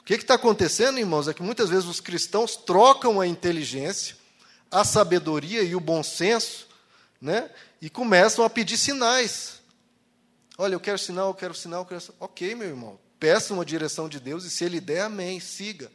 [0.00, 4.16] O que está acontecendo, irmãos, é que muitas vezes os cristãos trocam a inteligência,
[4.70, 6.66] a sabedoria e o bom senso,
[7.20, 7.50] né?
[7.80, 9.60] e começam a pedir sinais.
[10.58, 12.16] Olha, eu quero sinal, eu quero sinal, eu quero sinal.
[12.20, 15.90] Ok, meu irmão, peça uma direção de Deus e se Ele der, amém, siga.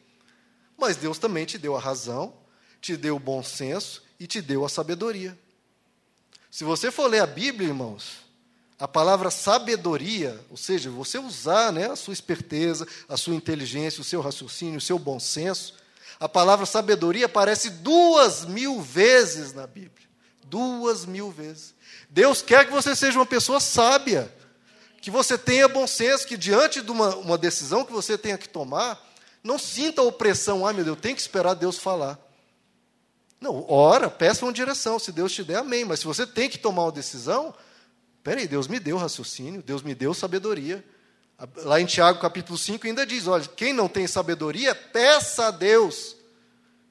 [0.78, 2.34] Mas Deus também te deu a razão,
[2.82, 5.38] te deu o bom senso e te deu a sabedoria.
[6.50, 8.25] Se você for ler a Bíblia, irmãos,
[8.78, 14.04] a palavra sabedoria, ou seja, você usar né, a sua esperteza, a sua inteligência, o
[14.04, 15.73] seu raciocínio, o seu bom senso,
[16.20, 20.05] a palavra sabedoria aparece duas mil vezes na Bíblia.
[20.44, 21.73] Duas mil vezes.
[22.09, 24.32] Deus quer que você seja uma pessoa sábia,
[25.02, 28.48] que você tenha bom senso, que diante de uma, uma decisão que você tenha que
[28.48, 29.02] tomar,
[29.44, 32.20] não sinta opressão, ah, meu Deus, eu tenho que esperar Deus falar.
[33.40, 34.98] Não, ora, peça uma direção.
[34.98, 35.85] Se Deus te der, amém.
[35.85, 37.54] Mas se você tem que tomar uma decisão,
[38.25, 40.84] peraí, Deus me deu raciocínio, Deus me deu sabedoria.
[41.57, 46.15] Lá em Tiago capítulo 5 ainda diz: olha, quem não tem sabedoria, peça a Deus.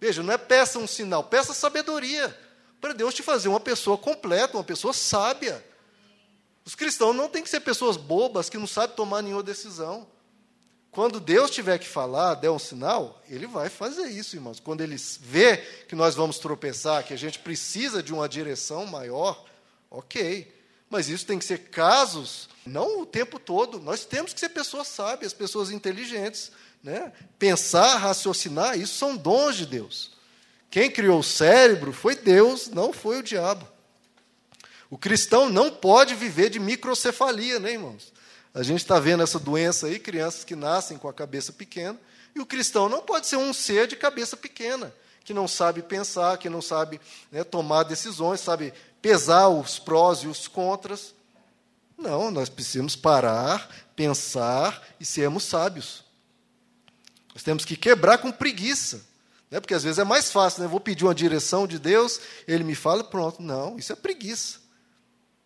[0.00, 2.38] Veja, não é peça um sinal, peça sabedoria.
[2.80, 5.64] Para Deus te fazer uma pessoa completa, uma pessoa sábia.
[6.64, 10.06] Os cristãos não têm que ser pessoas bobas que não sabem tomar nenhuma decisão.
[10.90, 14.60] Quando Deus tiver que falar, der um sinal, Ele vai fazer isso, irmãos.
[14.60, 15.56] Quando Ele vê
[15.88, 19.44] que nós vamos tropeçar, que a gente precisa de uma direção maior,
[19.90, 20.54] ok.
[20.94, 23.80] Mas isso tem que ser casos, não o tempo todo.
[23.80, 26.52] Nós temos que ser pessoas sábias, pessoas inteligentes.
[26.84, 27.12] Né?
[27.36, 30.12] Pensar, raciocinar, isso são dons de Deus.
[30.70, 33.66] Quem criou o cérebro foi Deus, não foi o diabo.
[34.88, 38.12] O cristão não pode viver de microcefalia, né, irmãos?
[38.54, 41.98] A gente está vendo essa doença aí, crianças que nascem com a cabeça pequena,
[42.36, 46.38] e o cristão não pode ser um ser de cabeça pequena, que não sabe pensar,
[46.38, 47.00] que não sabe
[47.32, 48.72] né, tomar decisões, sabe
[49.04, 51.14] pesar os prós e os contras.
[51.98, 56.02] Não, nós precisamos parar, pensar e sermos sábios.
[57.34, 59.04] Nós temos que quebrar com preguiça.
[59.50, 59.60] Né?
[59.60, 60.68] Porque às vezes é mais fácil, né?
[60.68, 63.42] vou pedir uma direção de Deus, ele me fala, pronto.
[63.42, 64.60] Não, isso é preguiça.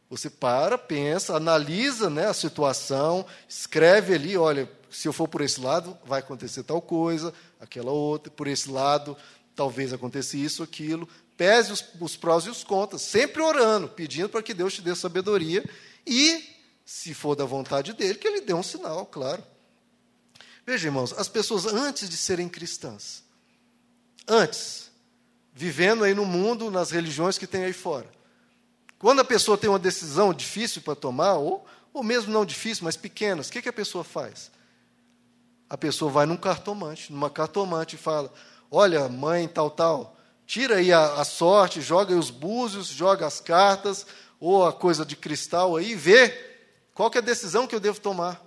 [0.08, 5.60] Você para, pensa, analisa né, a situação, escreve ali, olha, se eu for por esse
[5.60, 9.16] lado, vai acontecer tal coisa, aquela outra, por esse lado,
[9.56, 11.08] talvez aconteça isso, aquilo.
[11.38, 14.92] Pese os, os prós e os contras, sempre orando, pedindo para que Deus te dê
[14.96, 15.64] sabedoria
[16.04, 16.44] e,
[16.84, 19.44] se for da vontade dele, que ele dê um sinal, claro.
[20.66, 23.22] Veja, irmãos, as pessoas antes de serem cristãs,
[24.26, 24.90] antes,
[25.54, 28.10] vivendo aí no mundo, nas religiões que tem aí fora,
[28.98, 32.96] quando a pessoa tem uma decisão difícil para tomar, ou, ou mesmo não difícil, mas
[32.96, 34.50] pequenas, o que, que a pessoa faz?
[35.70, 38.32] A pessoa vai num cartomante, numa cartomante e fala:
[38.68, 40.17] Olha, mãe, tal, tal,
[40.48, 44.06] tira aí a, a sorte, joga aí os búzios, joga as cartas,
[44.40, 46.30] ou a coisa de cristal aí, vê
[46.94, 48.42] qual é a decisão que eu devo tomar.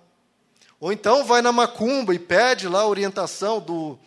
[0.79, 3.99] Ou então vai na macumba e pede lá a orientação do.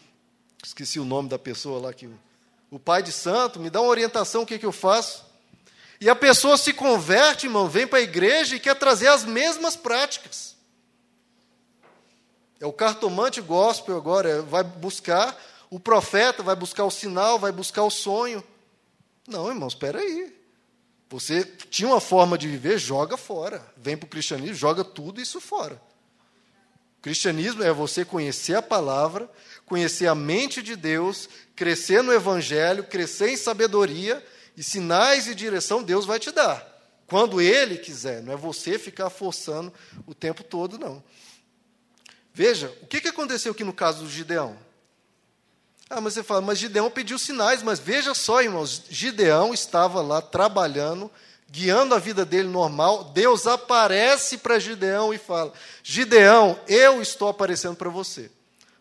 [0.62, 2.10] Esqueci o nome da pessoa lá que.
[2.68, 5.24] O pai de santo, me dá uma orientação, o que, que eu faço?
[6.00, 9.76] E a pessoa se converte, irmão, vem para a igreja e quer trazer as mesmas
[9.76, 10.56] práticas.
[12.58, 15.38] É o cartomante gospel agora, é, vai buscar
[15.74, 18.44] o profeta, vai buscar o sinal, vai buscar o sonho.
[19.26, 20.32] Não, irmão, espera aí.
[21.10, 23.60] Você tinha uma forma de viver, joga fora.
[23.76, 25.82] Vem para o cristianismo, joga tudo isso fora.
[26.98, 29.28] O cristianismo é você conhecer a palavra,
[29.66, 34.24] conhecer a mente de Deus, crescer no evangelho, crescer em sabedoria
[34.56, 36.64] e sinais e direção Deus vai te dar.
[37.08, 39.72] Quando Ele quiser, não é você ficar forçando
[40.06, 41.02] o tempo todo, não.
[42.32, 44.56] Veja, o que aconteceu aqui no caso do Gideão?
[45.88, 50.22] Ah, mas você fala, mas Gideão pediu sinais, mas veja só, irmãos, Gideão estava lá
[50.22, 51.10] trabalhando,
[51.50, 53.04] guiando a vida dele normal.
[53.04, 55.52] Deus aparece para Gideão e fala:
[55.82, 58.30] Gideão, eu estou aparecendo para você.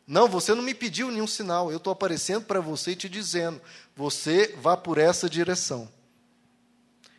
[0.07, 3.61] Não, você não me pediu nenhum sinal, eu estou aparecendo para você e te dizendo:
[3.95, 5.89] você vá por essa direção.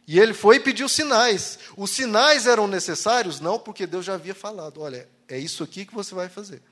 [0.06, 1.58] E ele foi e pediu sinais.
[1.76, 3.40] Os sinais eram necessários?
[3.40, 6.62] Não, porque Deus já havia falado: olha, é isso aqui que você vai fazer.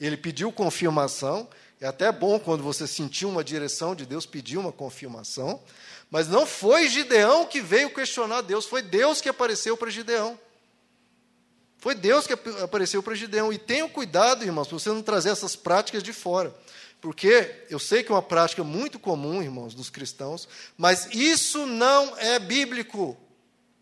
[0.00, 1.48] Ele pediu confirmação.
[1.82, 5.60] É até bom quando você sentiu uma direção de Deus, pedir uma confirmação.
[6.08, 10.38] Mas não foi Gideão que veio questionar Deus, foi Deus que apareceu para Gideão.
[11.78, 13.52] Foi Deus que apareceu para Gideão.
[13.52, 16.54] E tenham cuidado, irmãos, para você não trazer essas práticas de fora.
[17.00, 20.46] Porque eu sei que é uma prática muito comum, irmãos, dos cristãos,
[20.78, 23.16] mas isso não é bíblico.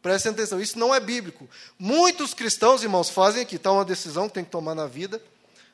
[0.00, 1.46] Prestem atenção, isso não é bíblico.
[1.78, 5.22] Muitos cristãos, irmãos, fazem aqui, está uma decisão que tem que tomar na vida.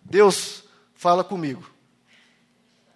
[0.03, 0.65] Deus
[0.97, 1.76] fala comigo.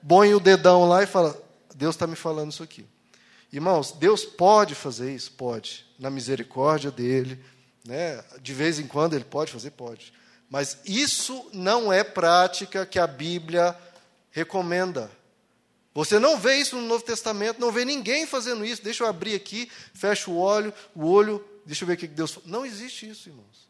[0.06, 1.40] Põe o dedão lá e fala:
[1.74, 2.86] Deus está me falando isso aqui.
[3.52, 5.32] Irmãos, Deus pode fazer isso?
[5.32, 5.86] Pode.
[5.98, 7.42] Na misericórdia dele.
[7.84, 8.22] Né?
[8.40, 9.70] De vez em quando ele pode fazer?
[9.72, 10.12] Pode.
[10.48, 13.76] Mas isso não é prática que a Bíblia
[14.30, 15.10] recomenda.
[15.94, 18.82] Você não vê isso no Novo Testamento, não vê ninguém fazendo isso.
[18.82, 22.38] Deixa eu abrir aqui, fecha o olho, o olho, deixa eu ver o que Deus.
[22.44, 23.69] Não existe isso, irmãos.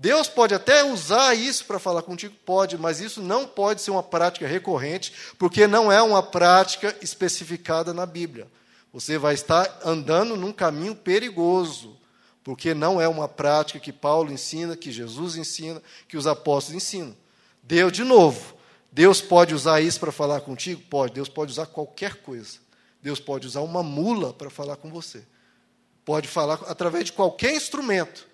[0.00, 4.02] Deus pode até usar isso para falar contigo, pode, mas isso não pode ser uma
[4.02, 8.48] prática recorrente, porque não é uma prática especificada na Bíblia.
[8.94, 11.98] Você vai estar andando num caminho perigoso,
[12.42, 17.14] porque não é uma prática que Paulo ensina, que Jesus ensina, que os apóstolos ensinam.
[17.62, 18.54] Deus, de novo,
[18.90, 20.80] Deus pode usar isso para falar contigo?
[20.88, 21.12] Pode.
[21.12, 22.56] Deus pode usar qualquer coisa.
[23.02, 25.22] Deus pode usar uma mula para falar com você.
[26.06, 28.29] Pode falar através de qualquer instrumento.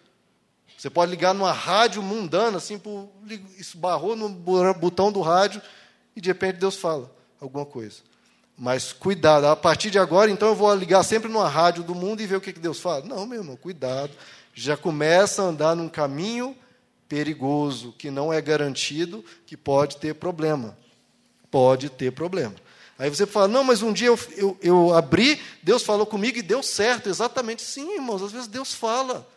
[0.76, 3.08] Você pode ligar numa rádio mundana, assim, por,
[3.58, 5.62] esbarrou no botão do rádio
[6.14, 7.96] e de repente Deus fala alguma coisa.
[8.58, 12.22] Mas cuidado, a partir de agora, então eu vou ligar sempre numa rádio do mundo
[12.22, 13.04] e ver o que Deus fala.
[13.04, 14.12] Não, meu irmão, cuidado.
[14.54, 16.56] Já começa a andar num caminho
[17.08, 20.76] perigoso, que não é garantido, que pode ter problema.
[21.50, 22.54] Pode ter problema.
[22.98, 26.42] Aí você fala, não, mas um dia eu, eu, eu abri, Deus falou comigo e
[26.42, 27.10] deu certo.
[27.10, 29.28] Exatamente, sim, irmãos, às vezes Deus fala.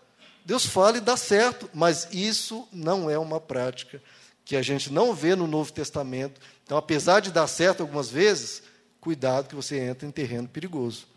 [0.46, 4.02] Deus fala e dá certo, mas isso não é uma prática
[4.44, 6.42] que a gente não vê no Novo Testamento.
[6.64, 8.64] Então, apesar de dar certo algumas vezes,
[9.00, 11.08] cuidado que você entra em terreno perigoso.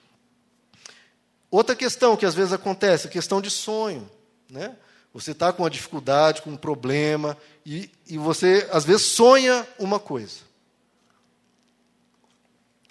[1.51, 4.09] Outra questão que às vezes acontece, a questão de sonho.
[4.51, 4.77] Né?
[5.15, 9.99] Você está com uma dificuldade, com um problema, e, e você às vezes sonha uma
[9.99, 10.41] coisa.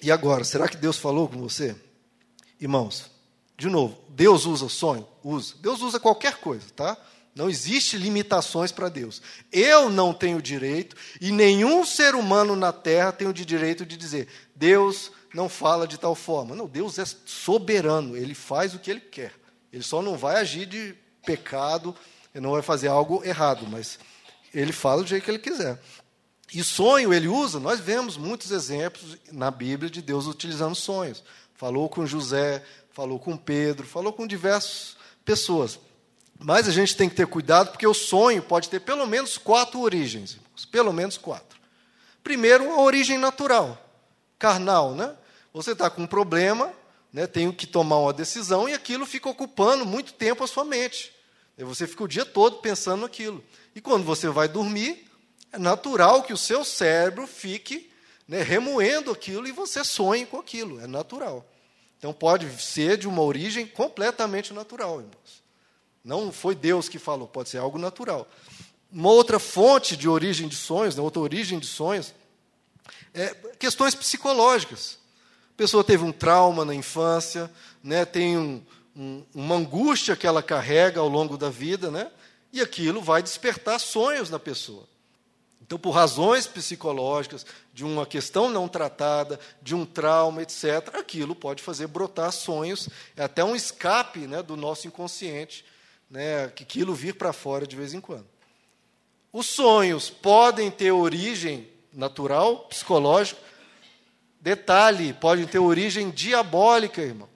[0.02, 1.76] E agora, será que Deus falou com você?
[2.60, 3.12] Irmãos,
[3.62, 5.08] de novo, Deus usa sonho?
[5.24, 5.54] Usa.
[5.62, 6.98] Deus usa qualquer coisa, tá?
[7.36, 9.22] Não existe limitações para Deus.
[9.52, 14.28] Eu não tenho direito, e nenhum ser humano na terra tem o direito de dizer,
[14.56, 16.56] Deus não fala de tal forma.
[16.56, 19.32] Não, Deus é soberano, ele faz o que ele quer.
[19.72, 21.96] Ele só não vai agir de pecado,
[22.34, 24.00] ele não vai fazer algo errado, mas
[24.52, 25.80] ele fala do jeito que ele quiser.
[26.52, 31.24] E sonho ele usa, nós vemos muitos exemplos na Bíblia de Deus utilizando sonhos.
[31.62, 32.64] Falou com José,
[33.02, 34.96] falou com Pedro, falou com diversas
[35.26, 35.80] pessoas.
[36.38, 39.80] Mas a gente tem que ter cuidado, porque o sonho pode ter pelo menos quatro
[39.80, 41.60] origens, irmãos, pelo menos quatro.
[42.24, 43.76] Primeiro, a origem natural,
[44.38, 45.16] carnal, né?
[45.52, 46.72] Você está com um problema,
[47.12, 51.12] né, tem que tomar uma decisão e aquilo fica ocupando muito tempo a sua mente.
[51.58, 53.44] E você fica o dia todo pensando naquilo.
[53.74, 55.10] E quando você vai dormir,
[55.52, 57.92] é natural que o seu cérebro fique
[58.28, 60.80] né, remoendo aquilo e você sonhe com aquilo.
[60.80, 61.44] É natural.
[62.02, 65.44] Então pode ser de uma origem completamente natural, irmãos.
[66.04, 68.28] Não foi Deus que falou, pode ser algo natural.
[68.92, 72.12] Uma outra fonte de origem de sonhos, né, outra origem de sonhos,
[73.14, 74.98] é questões psicológicas.
[75.54, 77.52] A pessoa teve um trauma na infância,
[77.84, 78.66] né, tem um,
[78.96, 82.10] um, uma angústia que ela carrega ao longo da vida, né,
[82.52, 84.90] e aquilo vai despertar sonhos na pessoa.
[85.62, 91.64] Então, por razões psicológicas, de uma questão não tratada, de um trauma, etc., aquilo pode
[91.64, 95.64] fazer brotar sonhos, é até um escape né, do nosso inconsciente,
[96.10, 98.26] né, que aquilo vir para fora de vez em quando.
[99.32, 103.40] Os sonhos podem ter origem natural, psicológica,
[104.42, 107.30] detalhe, podem ter origem diabólica, irmãos.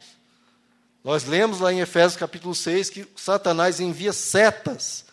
[1.04, 5.06] Nós lemos lá em Efésios capítulo 6 que Satanás envia setas.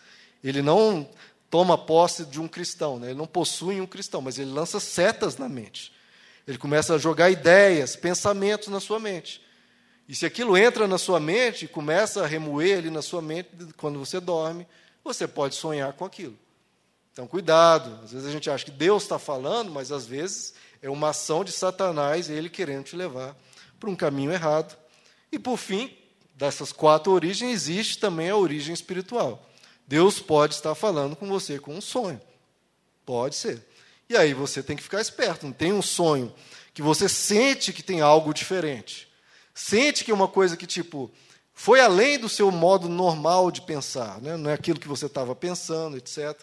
[0.42, 1.08] Ele não
[1.52, 2.98] toma posse de um cristão.
[2.98, 3.08] Né?
[3.08, 5.92] Ele não possui um cristão, mas ele lança setas na mente.
[6.48, 9.42] Ele começa a jogar ideias, pensamentos na sua mente.
[10.08, 13.98] E se aquilo entra na sua mente começa a remoer ali na sua mente quando
[13.98, 14.66] você dorme,
[15.04, 16.38] você pode sonhar com aquilo.
[17.12, 18.00] Então, cuidado.
[18.02, 21.44] Às vezes a gente acha que Deus está falando, mas às vezes é uma ação
[21.44, 23.36] de Satanás, ele querendo te levar
[23.78, 24.74] para um caminho errado.
[25.30, 25.94] E, por fim,
[26.34, 29.51] dessas quatro origens, existe também a origem espiritual.
[29.92, 32.18] Deus pode estar falando com você com um sonho.
[33.04, 33.62] Pode ser.
[34.08, 35.44] E aí você tem que ficar esperto.
[35.44, 36.34] Não tem um sonho
[36.72, 39.06] que você sente que tem algo diferente.
[39.54, 41.10] Sente que é uma coisa que, tipo,
[41.52, 44.18] foi além do seu modo normal de pensar.
[44.22, 44.34] Né?
[44.34, 46.40] Não é aquilo que você estava pensando, etc.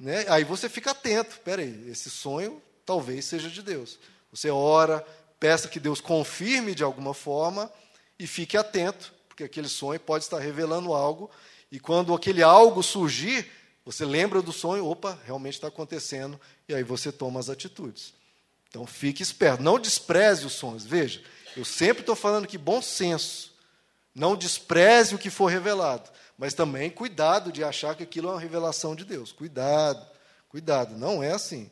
[0.00, 0.24] Né?
[0.26, 1.32] Aí você fica atento.
[1.32, 3.98] Espera aí, esse sonho talvez seja de Deus.
[4.32, 5.06] Você ora,
[5.38, 7.70] peça que Deus confirme de alguma forma
[8.18, 11.30] e fique atento, porque aquele sonho pode estar revelando algo
[11.70, 13.50] e quando aquele algo surgir,
[13.84, 18.12] você lembra do sonho, opa, realmente está acontecendo, e aí você toma as atitudes.
[18.68, 20.84] Então fique esperto, não despreze os sonhos.
[20.84, 21.22] Veja,
[21.56, 23.54] eu sempre estou falando que bom senso,
[24.14, 28.40] não despreze o que for revelado, mas também cuidado de achar que aquilo é uma
[28.40, 29.32] revelação de Deus.
[29.32, 30.06] Cuidado,
[30.48, 31.70] cuidado, não é assim.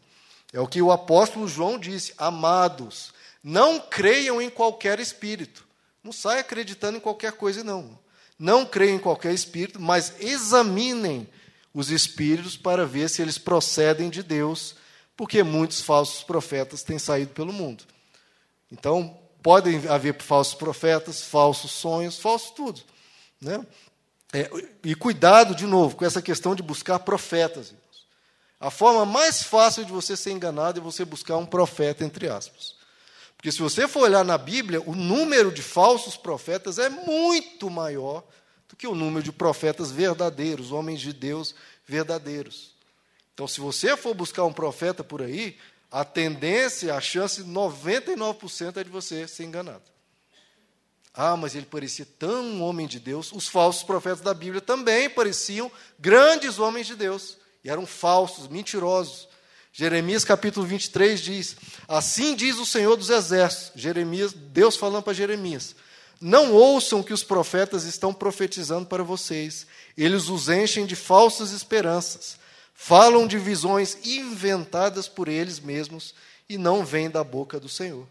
[0.53, 3.13] É o que o apóstolo João disse: amados,
[3.43, 5.67] não creiam em qualquer espírito.
[6.03, 7.99] Não saia acreditando em qualquer coisa, não.
[8.39, 11.29] Não creiam em qualquer espírito, mas examinem
[11.73, 14.77] os espíritos para ver se eles procedem de Deus,
[15.17, 17.85] porque muitos falsos profetas têm saído pelo mundo.
[18.71, 22.81] Então, podem haver falsos profetas, falsos sonhos, falso tudo.
[23.41, 23.65] Né?
[24.33, 24.51] É,
[24.83, 27.75] e cuidado, de novo, com essa questão de buscar profetas.
[28.59, 32.75] A forma mais fácil de você ser enganado é você buscar um profeta, entre aspas.
[33.47, 38.25] Porque se você for olhar na Bíblia, o número de falsos profetas é muito maior
[38.69, 41.55] do que o número de profetas verdadeiros, homens de Deus
[41.87, 42.75] verdadeiros.
[43.33, 45.57] Então, se você for buscar um profeta por aí,
[45.93, 49.85] a tendência, a chance, 99% é de você ser enganado.
[51.15, 53.31] Ah, mas ele parecia tão um homem de Deus.
[53.31, 57.37] Os falsos profetas da Bíblia também pareciam grandes homens de Deus.
[57.63, 59.29] E eram falsos, mentirosos.
[59.79, 61.57] Jeremias capítulo 23 diz:
[61.87, 63.73] Assim diz o Senhor dos Exércitos.
[63.81, 65.77] Jeremias, Deus falando para Jeremias:
[66.19, 69.67] Não ouçam que os profetas estão profetizando para vocês.
[69.95, 72.39] Eles os enchem de falsas esperanças
[72.77, 76.15] falam de visões inventadas por eles mesmos
[76.47, 78.07] e não vêm da boca do Senhor.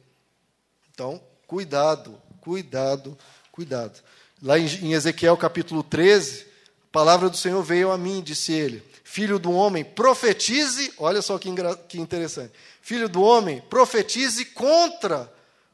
[0.92, 3.18] Então, cuidado, cuidado,
[3.52, 4.02] cuidado.
[4.42, 9.38] Lá em Ezequiel capítulo 13, a palavra do Senhor veio a mim, disse ele: Filho
[9.38, 11.48] do homem, profetize, olha só que,
[11.88, 12.52] que interessante.
[12.82, 15.32] Filho do homem, profetize contra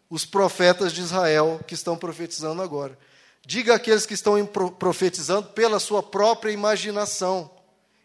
[0.09, 2.99] os profetas de Israel que estão profetizando agora.
[3.45, 7.49] Diga àqueles que estão profetizando pela sua própria imaginação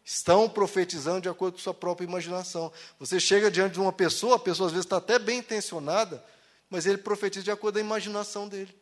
[0.06, 2.72] estão profetizando de acordo com sua própria imaginação.
[2.96, 6.24] Você chega diante de uma pessoa, a pessoa às vezes está até bem intencionada,
[6.70, 8.72] mas ele profetiza de acordo com a imaginação dele.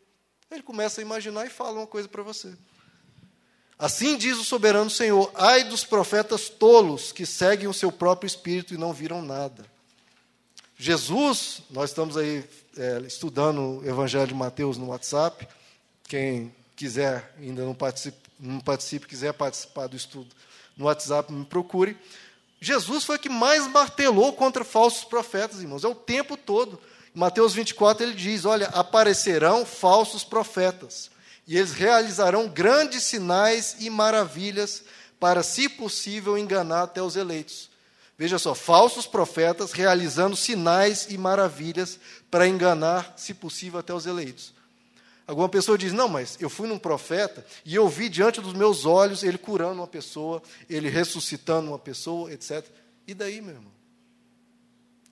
[0.50, 2.54] Ele começa a imaginar e fala uma coisa para você.
[3.78, 8.75] Assim diz o soberano Senhor: ai dos profetas tolos que seguem o seu próprio espírito
[8.75, 9.64] e não viram nada.
[10.76, 12.45] Jesus, nós estamos aí
[12.76, 15.47] é, estudando o Evangelho de Mateus no WhatsApp.
[16.09, 20.35] Quem quiser, ainda não participe, não participe quiser participar do estudo,
[20.76, 21.97] no WhatsApp, me procure.
[22.61, 26.81] Jesus foi o que mais martelou contra falsos profetas, irmãos, é o tempo todo.
[27.14, 31.11] Mateus 24 ele diz: Olha, aparecerão falsos profetas,
[31.46, 34.82] e eles realizarão grandes sinais e maravilhas
[35.20, 37.70] para, se possível, enganar até os eleitos.
[38.16, 41.98] Veja só, falsos profetas realizando sinais e maravilhas
[42.30, 44.54] para enganar, se possível, até os eleitos.
[45.26, 48.84] Alguma pessoa diz: Não, mas eu fui num profeta e eu vi diante dos meus
[48.84, 52.64] olhos ele curando uma pessoa, ele ressuscitando uma pessoa, etc.
[53.06, 53.72] E daí, meu irmão?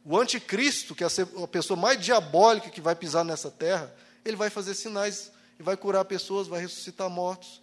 [0.05, 1.07] O anticristo, que é
[1.43, 3.93] a pessoa mais diabólica que vai pisar nessa terra,
[4.25, 7.63] ele vai fazer sinais e vai curar pessoas, vai ressuscitar mortos.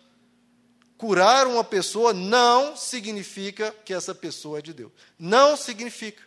[0.97, 4.91] Curar uma pessoa não significa que essa pessoa é de Deus.
[5.17, 6.21] Não significa.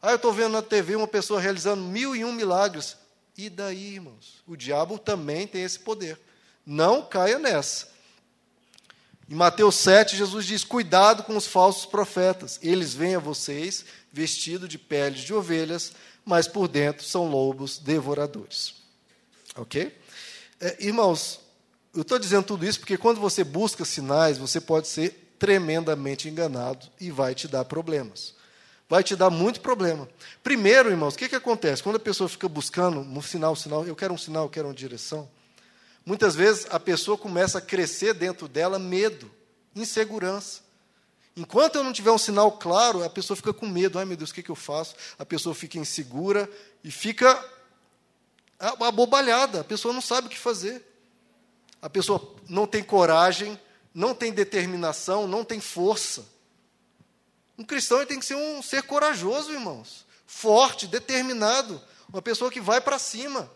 [0.00, 2.96] Ah, eu estou vendo na TV uma pessoa realizando mil e um milagres.
[3.36, 4.42] E daí, irmãos?
[4.46, 6.18] O diabo também tem esse poder.
[6.64, 7.92] Não caia nessa.
[9.28, 12.58] Em Mateus 7, Jesus diz: Cuidado com os falsos profetas.
[12.62, 15.92] Eles vêm a vocês vestidos de peles de ovelhas,
[16.24, 18.74] mas por dentro são lobos devoradores.
[19.56, 19.96] Ok?
[20.62, 21.40] É, irmãos,
[21.94, 26.86] eu estou dizendo tudo isso porque quando você busca sinais, você pode ser tremendamente enganado
[26.98, 28.34] e vai te dar problemas
[28.92, 30.06] vai te dar muito problema.
[30.44, 31.82] Primeiro, irmãos, o que, que acontece?
[31.82, 34.68] Quando a pessoa fica buscando um sinal, um sinal, eu quero um sinal, eu quero
[34.68, 35.30] uma direção,
[36.04, 39.30] muitas vezes a pessoa começa a crescer dentro dela medo,
[39.74, 40.60] insegurança.
[41.34, 43.98] Enquanto eu não tiver um sinal claro, a pessoa fica com medo.
[43.98, 44.94] Ai, meu Deus, o que, que eu faço?
[45.18, 46.46] A pessoa fica insegura
[46.84, 47.42] e fica
[48.62, 49.60] abobalhada.
[49.60, 50.84] A pessoa não sabe o que fazer.
[51.80, 53.60] A pessoa não tem coragem,
[53.92, 56.24] não tem determinação, não tem força.
[57.58, 60.06] Um cristão tem que ser um ser corajoso, irmãos.
[60.26, 61.82] Forte, determinado.
[62.08, 63.50] Uma pessoa que vai para cima.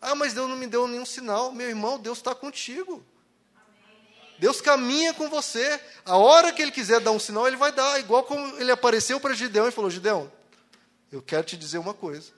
[0.00, 1.52] Ah, mas Deus não me deu nenhum sinal.
[1.52, 3.04] Meu irmão, Deus está contigo.
[4.38, 5.80] Deus caminha com você.
[6.04, 8.00] A hora que Ele quiser dar um sinal, Ele vai dar.
[8.00, 10.30] Igual como Ele apareceu para Gideão e falou: Gideão,
[11.10, 12.32] eu quero te dizer uma coisa.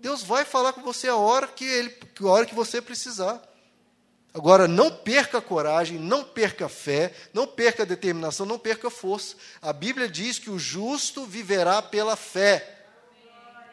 [0.00, 3.40] Deus vai falar com você a hora que, ele, a hora que você precisar.
[4.32, 8.88] Agora, não perca a coragem, não perca a fé, não perca a determinação, não perca
[8.88, 9.36] a força.
[9.60, 12.78] A Bíblia diz que o justo viverá pela fé.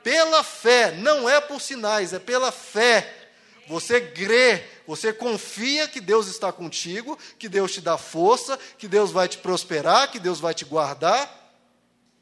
[0.04, 3.30] Pela fé, não é por sinais, é pela fé.
[3.68, 9.12] Você crê, você confia que Deus está contigo, que Deus te dá força, que Deus
[9.12, 11.54] vai te prosperar, que Deus vai te guardar.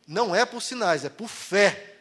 [0.08, 1.95] Não é por sinais, é por fé.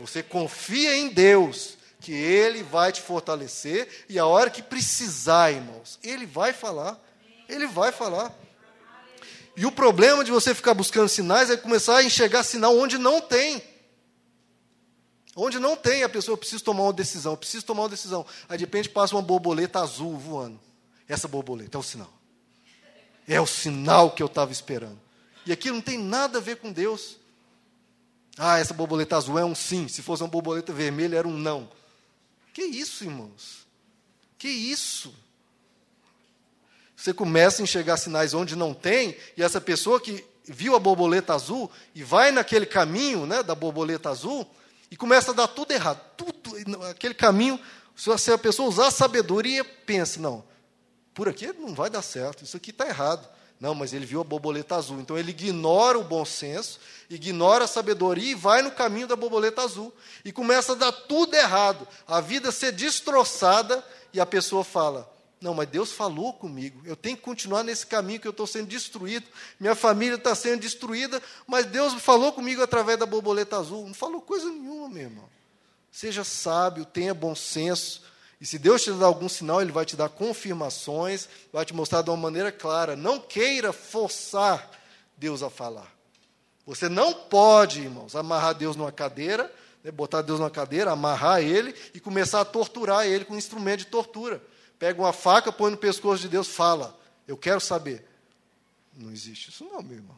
[0.00, 5.98] Você confia em Deus que Ele vai te fortalecer e a hora que precisar, irmãos,
[6.02, 6.98] Ele vai falar.
[7.48, 8.34] Ele vai falar.
[9.56, 13.20] E o problema de você ficar buscando sinais é começar a enxergar sinal onde não
[13.20, 13.62] tem.
[15.36, 18.24] Onde não tem, a pessoa precisa tomar uma decisão, precisa tomar uma decisão.
[18.48, 20.58] Aí de repente passa uma borboleta azul voando.
[21.06, 22.12] Essa borboleta é o sinal.
[23.28, 25.00] É o sinal que eu estava esperando.
[25.44, 27.18] E aquilo não tem nada a ver com Deus.
[28.36, 31.68] Ah, essa borboleta azul é um sim, se fosse uma borboleta vermelha era um não.
[32.52, 33.66] Que isso, irmãos?
[34.38, 35.14] Que isso?
[36.96, 41.34] Você começa a enxergar sinais onde não tem, e essa pessoa que viu a borboleta
[41.34, 44.46] azul e vai naquele caminho né, da borboleta azul
[44.90, 46.00] e começa a dar tudo errado.
[46.16, 47.58] Tudo, aquele caminho,
[47.96, 50.44] se a pessoa usar a sabedoria, pensa, não,
[51.14, 53.28] por aqui não vai dar certo, isso aqui está errado.
[53.60, 55.00] Não, mas ele viu a borboleta azul.
[55.00, 59.60] Então ele ignora o bom senso, ignora a sabedoria e vai no caminho da borboleta
[59.60, 59.94] azul.
[60.24, 61.86] E começa a dar tudo errado.
[62.08, 65.12] A vida ser destroçada e a pessoa fala:
[65.42, 66.80] Não, mas Deus falou comigo.
[66.86, 69.26] Eu tenho que continuar nesse caminho que eu estou sendo destruído.
[69.58, 73.86] Minha família está sendo destruída, mas Deus falou comigo através da borboleta azul.
[73.86, 75.28] Não falou coisa nenhuma, meu irmão.
[75.92, 78.08] Seja sábio, tenha bom senso
[78.40, 82.00] e se Deus te dar algum sinal, Ele vai te dar confirmações, vai te mostrar
[82.00, 82.96] de uma maneira clara.
[82.96, 84.70] Não queira forçar
[85.16, 85.92] Deus a falar.
[86.64, 89.52] Você não pode, irmãos, amarrar Deus numa cadeira,
[89.84, 93.80] né, botar Deus numa cadeira, amarrar Ele e começar a torturar Ele com um instrumento
[93.80, 94.42] de tortura.
[94.78, 96.98] Pega uma faca, põe no pescoço de Deus, fala.
[97.28, 98.06] Eu quero saber.
[98.96, 100.16] Não existe isso, não, meu irmão.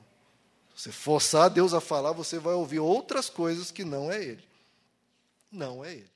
[0.76, 4.45] Se você forçar Deus a falar, você vai ouvir outras coisas que não é Ele.
[5.50, 6.11] Não é Ele.